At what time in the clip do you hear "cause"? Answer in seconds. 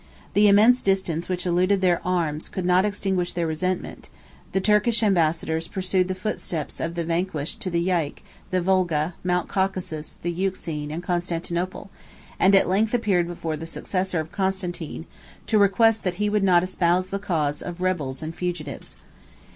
17.19-17.61